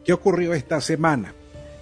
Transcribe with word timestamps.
¿Qué 0.03 0.13
ocurrió 0.13 0.53
esta 0.53 0.81
semana? 0.81 1.33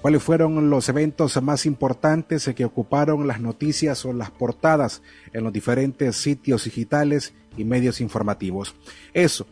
¿Cuáles 0.02 0.24
fueron 0.24 0.70
los 0.72 0.90
eventos 0.90 1.40
más 1.44 1.68
importantes 1.68 2.50
que 2.56 2.66
ocuparon 2.66 3.28
las 3.28 3.40
noticias 3.40 4.04
o 4.04 4.14
las 4.14 4.32
portadas 4.32 5.04
en 5.32 5.44
los 5.44 5.54
diferentes 5.54 6.16
sitios 6.16 6.64
digitales 6.64 7.34
y 7.56 7.66
medios 7.66 8.02
informativos? 8.02 8.74
Eso, 9.14 9.46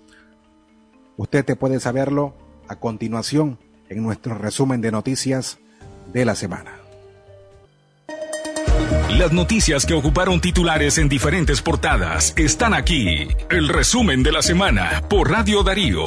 usted 1.18 1.46
te 1.46 1.56
puede 1.56 1.80
saberlo 1.80 2.34
a 2.68 2.78
continuación 2.78 3.60
en 3.90 4.02
nuestro 4.02 4.36
resumen 4.36 4.82
de 4.82 4.92
noticias 4.92 5.60
de 6.14 6.26
la 6.26 6.34
semana. 6.34 6.79
Las 9.18 9.34
noticias 9.34 9.88
que 9.88 9.96
ocuparon 9.96 10.40
titulares 10.40 11.00
en 11.00 11.10
diferentes 11.10 11.64
portadas 11.64 12.34
están 12.38 12.76
aquí. 12.76 13.28
El 13.50 13.68
resumen 13.68 14.22
de 14.22 14.32
la 14.32 14.42
semana 14.44 15.02
por 15.10 15.32
Radio 15.32 15.64
Darío. 15.64 16.06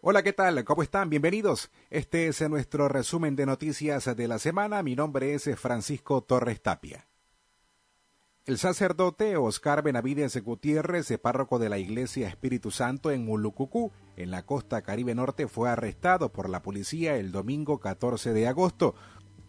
Hola, 0.00 0.22
¿qué 0.22 0.32
tal? 0.32 0.64
¿Cómo 0.64 0.84
están? 0.84 1.10
Bienvenidos. 1.10 1.70
Este 1.90 2.28
es 2.28 2.40
nuestro 2.48 2.88
resumen 2.88 3.34
de 3.34 3.44
noticias 3.44 4.16
de 4.16 4.28
la 4.28 4.38
semana. 4.38 4.84
Mi 4.84 4.94
nombre 4.94 5.34
es 5.34 5.50
Francisco 5.58 6.22
Torres 6.22 6.62
Tapia. 6.62 7.08
El 8.46 8.58
sacerdote 8.58 9.36
Oscar 9.36 9.82
Benavides 9.82 10.40
Gutiérrez, 10.40 11.12
párroco 11.20 11.58
de 11.58 11.68
la 11.68 11.78
Iglesia 11.78 12.28
Espíritu 12.28 12.70
Santo 12.70 13.10
en 13.10 13.24
Mulucucú, 13.24 13.90
en 14.16 14.30
la 14.30 14.46
costa 14.46 14.82
caribe 14.82 15.16
norte, 15.16 15.48
fue 15.48 15.68
arrestado 15.68 16.32
por 16.32 16.48
la 16.48 16.62
policía 16.62 17.16
el 17.16 17.32
domingo 17.32 17.80
14 17.80 18.32
de 18.32 18.46
agosto. 18.46 18.94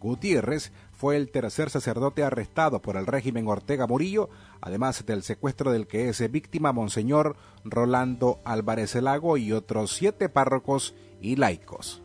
Gutiérrez 0.00 0.72
fue 0.90 1.16
el 1.16 1.30
tercer 1.30 1.70
sacerdote 1.70 2.24
arrestado 2.24 2.82
por 2.82 2.96
el 2.96 3.06
régimen 3.06 3.46
Ortega 3.46 3.86
Murillo, 3.86 4.30
además 4.60 5.06
del 5.06 5.22
secuestro 5.22 5.70
del 5.70 5.86
que 5.86 6.08
es 6.08 6.28
víctima 6.32 6.72
Monseñor 6.72 7.36
Rolando 7.62 8.40
Álvarez 8.44 8.96
Lago 8.96 9.36
y 9.36 9.52
otros 9.52 9.92
siete 9.92 10.28
párrocos 10.28 10.96
y 11.20 11.36
laicos. 11.36 12.02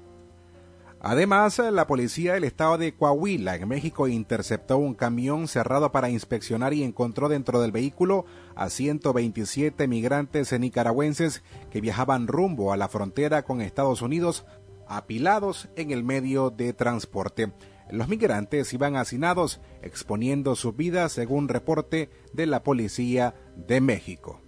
Además, 1.06 1.60
la 1.60 1.86
policía 1.86 2.36
del 2.36 2.46
estado 2.46 2.78
de 2.78 2.96
Coahuila, 2.96 3.58
en 3.58 3.68
México, 3.68 4.08
interceptó 4.08 4.78
un 4.78 4.94
camión 4.94 5.50
cerrado 5.50 5.92
para 5.92 6.10
inspeccionar 6.10 6.74
y 6.74 6.82
encontró 6.82 7.28
dentro 7.28 7.60
del 7.60 7.74
vehículo 7.74 8.24
a 8.56 8.70
127 8.70 9.86
migrantes 9.90 10.58
nicaragüenses 10.58 11.44
que 11.70 11.82
viajaban 11.82 12.28
rumbo 12.28 12.72
a 12.72 12.78
la 12.78 12.88
frontera 12.88 13.44
con 13.44 13.60
Estados 13.60 14.02
Unidos, 14.02 14.46
apilados 14.88 15.68
en 15.76 15.92
el 15.92 16.06
medio 16.06 16.52
de 16.52 16.72
transporte. 16.72 17.52
Los 17.92 18.08
migrantes 18.08 18.74
iban 18.74 18.96
hacinados, 18.96 19.60
exponiendo 19.82 20.56
su 20.56 20.72
vida 20.72 21.10
según 21.10 21.50
reporte 21.50 22.12
de 22.32 22.46
la 22.46 22.64
Policía 22.64 23.36
de 23.58 23.82
México. 23.82 24.40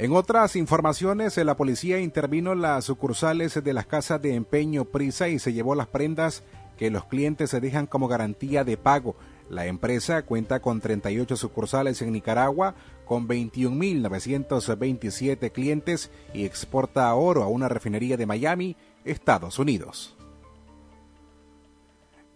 En 0.00 0.12
otras 0.12 0.54
informaciones, 0.54 1.36
la 1.38 1.56
policía 1.56 1.98
intervino 1.98 2.52
en 2.52 2.62
las 2.62 2.84
sucursales 2.84 3.60
de 3.64 3.72
las 3.72 3.86
casas 3.86 4.22
de 4.22 4.36
empeño 4.36 4.84
Prisa 4.84 5.28
y 5.28 5.40
se 5.40 5.52
llevó 5.52 5.74
las 5.74 5.88
prendas 5.88 6.44
que 6.76 6.88
los 6.88 7.06
clientes 7.06 7.50
se 7.50 7.58
dejan 7.58 7.88
como 7.88 8.06
garantía 8.06 8.62
de 8.62 8.76
pago. 8.76 9.16
La 9.50 9.66
empresa 9.66 10.22
cuenta 10.22 10.60
con 10.60 10.80
38 10.80 11.34
sucursales 11.34 12.00
en 12.00 12.12
Nicaragua, 12.12 12.76
con 13.06 13.26
21.927 13.26 15.50
clientes 15.50 16.12
y 16.32 16.44
exporta 16.44 17.12
oro 17.12 17.42
a 17.42 17.48
una 17.48 17.68
refinería 17.68 18.16
de 18.16 18.26
Miami, 18.26 18.76
Estados 19.04 19.58
Unidos. 19.58 20.14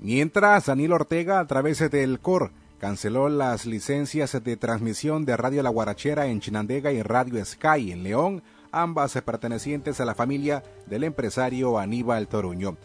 Mientras, 0.01 0.67
Daniel 0.67 0.95
Ortega, 0.95 1.39
a 1.39 1.47
través 1.47 1.79
del 1.93 2.19
COR, 2.19 2.51
canceló 2.83 3.29
las 3.29 3.65
licencias 3.65 4.43
de 4.43 4.57
transmisión 4.57 5.25
de 5.25 5.37
Radio 5.37 5.63
La 5.63 5.71
Guarachera 5.71 6.27
en 6.27 6.41
Chinandega 6.41 6.91
y 6.91 7.01
Radio 7.01 7.45
Sky 7.45 7.93
en 7.93 8.03
León, 8.03 8.43
ambas 8.73 9.13
pertenecientes 9.25 10.01
a 10.01 10.05
la 10.05 10.17
familia 10.17 10.65
del 10.87 11.05
empresario 11.05 11.79
Aníbal 11.79 12.27
Toruño. 12.27 12.77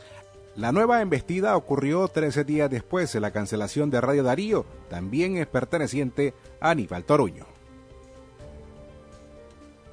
La 0.56 0.72
nueva 0.72 1.02
embestida 1.02 1.58
ocurrió 1.58 2.08
13 2.10 2.44
días 2.44 2.70
después 2.70 3.12
de 3.12 3.22
la 3.22 3.32
cancelación 3.32 3.90
de 3.90 4.00
Radio 4.00 4.22
Darío, 4.22 4.68
también 4.88 5.36
es 5.36 5.48
perteneciente 5.48 6.36
a 6.62 6.70
Aníbal 6.70 7.04
Toruño. 7.04 7.48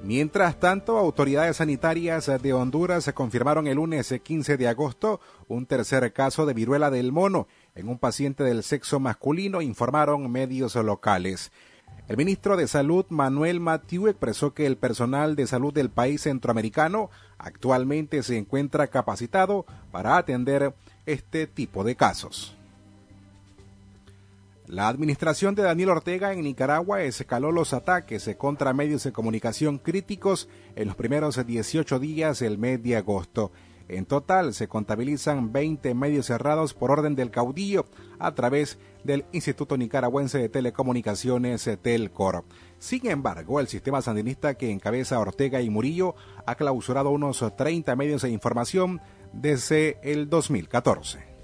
Mientras 0.03 0.59
tanto, 0.59 0.99
autoridades 0.99 1.57
sanitarias 1.57 2.29
de 2.39 2.53
Honduras 2.53 3.11
confirmaron 3.15 3.65
el 3.65 3.77
lunes 3.77 4.13
15 4.23 4.55
de 4.55 4.67
agosto 4.67 5.19
un 5.47 5.65
tercer 5.65 6.13
caso 6.13 6.45
de 6.45 6.53
viruela 6.53 6.91
del 6.91 7.11
mono 7.11 7.47
en 7.75 7.89
un 7.89 7.99
paciente 7.99 8.43
del 8.43 8.63
sexo 8.63 8.99
masculino, 8.99 9.61
informaron 9.61 10.31
medios 10.31 10.75
locales. 10.75 11.51
El 12.07 12.17
ministro 12.17 12.55
de 12.55 12.67
Salud, 12.67 13.05
Manuel 13.09 13.59
Mathieu, 13.59 14.07
expresó 14.07 14.53
que 14.53 14.65
el 14.65 14.77
personal 14.77 15.35
de 15.35 15.45
salud 15.45 15.73
del 15.73 15.89
país 15.89 16.21
centroamericano 16.21 17.09
actualmente 17.37 18.23
se 18.23 18.37
encuentra 18.37 18.87
capacitado 18.87 19.65
para 19.91 20.17
atender 20.17 20.73
este 21.05 21.47
tipo 21.47 21.83
de 21.83 21.95
casos. 21.95 22.55
La 24.67 24.87
administración 24.87 25.53
de 25.53 25.63
Daniel 25.63 25.89
Ortega 25.89 26.33
en 26.33 26.41
Nicaragua 26.41 27.03
escaló 27.03 27.51
los 27.51 27.73
ataques 27.73 28.29
contra 28.37 28.73
medios 28.73 29.03
de 29.03 29.11
comunicación 29.11 29.77
críticos 29.79 30.47
en 30.75 30.87
los 30.87 30.95
primeros 30.95 31.45
18 31.45 31.99
días 31.99 32.39
del 32.39 32.57
mes 32.57 32.81
de 32.81 32.95
agosto. 32.95 33.51
En 33.87 34.05
total 34.05 34.53
se 34.53 34.67
contabilizan 34.67 35.51
20 35.51 35.93
medios 35.93 36.25
cerrados 36.25 36.73
por 36.73 36.91
orden 36.91 37.15
del 37.15 37.29
caudillo 37.29 37.85
a 38.17 38.33
través 38.33 38.79
del 39.03 39.25
Instituto 39.31 39.77
Nicaragüense 39.77 40.39
de 40.39 40.49
Telecomunicaciones 40.49 41.69
Telcor. 41.81 42.45
Sin 42.79 43.05
embargo, 43.07 43.59
el 43.59 43.67
sistema 43.67 44.01
sandinista 44.01 44.55
que 44.55 44.71
encabeza 44.71 45.19
Ortega 45.19 45.61
y 45.61 45.69
Murillo 45.69 46.15
ha 46.47 46.55
clausurado 46.55 47.11
unos 47.11 47.43
30 47.55 47.95
medios 47.95 48.23
de 48.23 48.31
información 48.31 49.01
desde 49.33 49.99
el 50.01 50.29
2014. 50.29 51.35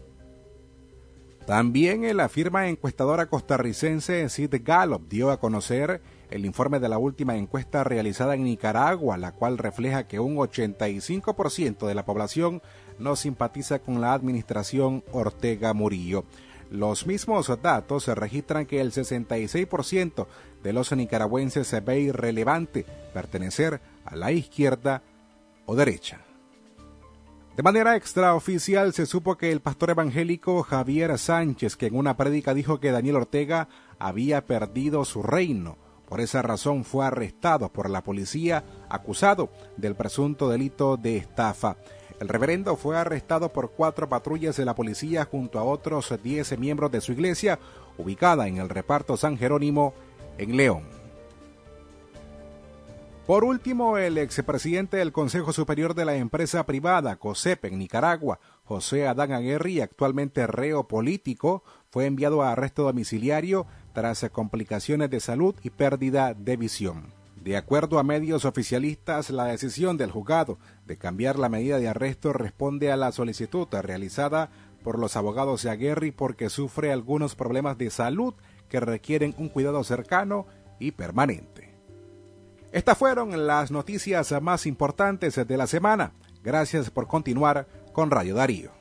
También 1.46 2.16
la 2.16 2.30
firma 2.30 2.68
encuestadora 2.68 3.26
costarricense 3.26 4.30
Sid 4.30 4.56
Gallup 4.64 5.08
dio 5.10 5.32
a 5.32 5.40
conocer 5.40 6.02
el 6.32 6.46
informe 6.46 6.80
de 6.80 6.90
la 6.90 6.98
última 6.98 7.36
encuesta 7.36 7.84
realizada 7.84 8.34
en 8.34 8.46
Nicaragua, 8.46 9.18
la 9.18 9.34
cual 9.34 9.58
refleja 9.58 10.08
que 10.08 10.20
un 10.20 10.38
85% 10.38 11.86
de 11.86 11.96
la 11.96 12.06
población 12.06 12.62
no 12.98 13.16
simpatiza 13.16 13.80
con 13.80 14.02
la 14.02 14.14
administración 14.14 15.04
Ortega 15.12 15.74
Murillo. 15.74 16.24
Los 16.72 17.06
mismos 17.06 17.52
datos 17.62 18.08
registran 18.08 18.66
que 18.66 18.80
el 18.80 18.94
66% 18.94 20.26
de 20.64 20.74
los 20.74 20.92
nicaragüenses 20.94 21.68
se 21.68 21.82
ve 21.82 22.00
irrelevante 22.00 22.86
pertenecer 23.14 23.82
a 24.06 24.16
la 24.16 24.32
izquierda 24.32 25.04
o 25.66 25.76
derecha. 25.76 26.22
De 27.58 27.64
manera 27.64 27.98
extraoficial 27.98 28.94
se 28.94 29.06
supo 29.06 29.36
que 29.36 29.52
el 29.52 29.60
pastor 29.60 29.90
evangélico 29.90 30.64
Javier 30.64 31.18
Sánchez, 31.18 31.76
que 31.76 31.88
en 31.88 31.98
una 31.98 32.16
prédica 32.16 32.54
dijo 32.54 32.80
que 32.80 32.92
Daniel 32.92 33.18
Ortega 33.18 33.68
había 34.00 34.46
perdido 34.46 35.04
su 35.04 35.22
reino, 35.22 35.78
por 36.12 36.20
esa 36.20 36.42
razón 36.42 36.84
fue 36.84 37.06
arrestado 37.06 37.70
por 37.70 37.90
la 37.90 38.04
policía 38.04 38.66
acusado 38.90 39.50
del 39.78 39.96
presunto 39.96 40.50
delito 40.50 40.98
de 40.98 41.16
estafa. 41.16 41.78
El 42.20 42.28
reverendo 42.28 42.76
fue 42.76 42.98
arrestado 42.98 43.54
por 43.54 43.72
cuatro 43.72 44.10
patrullas 44.10 44.58
de 44.58 44.66
la 44.66 44.76
policía 44.76 45.24
junto 45.24 45.58
a 45.58 45.64
otros 45.64 46.14
10 46.22 46.60
miembros 46.60 46.92
de 46.92 47.00
su 47.00 47.14
iglesia, 47.14 47.60
ubicada 47.98 48.50
en 48.50 48.58
el 48.58 48.68
reparto 48.68 49.16
San 49.16 49.38
Jerónimo, 49.38 49.94
en 50.38 50.58
León. 50.58 50.84
Por 53.26 53.46
último, 53.46 53.98
el 53.98 54.18
expresidente 54.18 54.98
del 54.98 55.14
Consejo 55.14 55.54
Superior 55.54 55.94
de 55.96 56.04
la 56.04 56.16
Empresa 56.16 56.66
Privada, 56.66 57.16
COSEP, 57.16 57.64
en 57.64 57.80
Nicaragua, 57.80 58.42
José 58.66 59.08
Adán 59.08 59.32
Aguirre, 59.32 59.82
actualmente 59.82 60.46
reo 60.46 60.90
político, 60.90 61.64
fue 61.90 62.06
enviado 62.06 62.42
a 62.42 62.52
arresto 62.52 62.84
domiciliario 62.84 63.66
tras 63.94 64.28
complicaciones 64.32 65.10
de 65.10 65.20
salud 65.20 65.56
y 65.64 65.70
pérdida 65.70 66.34
de 66.34 66.58
visión. 66.58 67.14
De 67.36 67.58
acuerdo 67.58 67.98
a 67.98 68.04
medios 68.04 68.46
oficialistas, 68.46 69.32
la 69.32 69.46
decisión 69.46 69.98
del 69.98 70.12
juzgado 70.12 70.60
de 70.86 70.98
cambiar 70.98 71.40
la 71.40 71.50
medida 71.50 71.80
de 71.80 71.88
arresto 71.88 72.34
responde 72.34 72.92
a 72.92 72.98
la 72.98 73.12
solicitud 73.12 73.68
realizada 73.82 74.52
por 74.84 75.00
los 75.00 75.16
abogados 75.16 75.64
de 75.64 75.72
Aguirre 75.72 76.12
porque 76.12 76.50
sufre 76.50 76.92
algunos 76.92 77.36
problemas 77.36 77.78
de 77.78 77.90
salud 77.90 78.36
que 78.70 78.80
requieren 78.80 79.34
un 79.38 79.50
cuidado 79.50 79.84
cercano 79.84 80.46
y 80.80 80.92
permanente. 80.92 81.74
Estas 82.72 82.98
fueron 82.98 83.48
las 83.48 83.72
noticias 83.72 84.34
más 84.42 84.66
importantes 84.66 85.36
de 85.36 85.58
la 85.58 85.68
semana. 85.68 86.14
Gracias 86.44 86.90
por 86.90 87.08
continuar 87.08 87.68
con 87.92 88.12
Radio 88.12 88.36
Darío. 88.36 88.81